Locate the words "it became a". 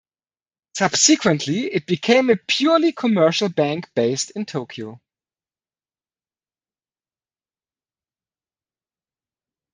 1.71-2.35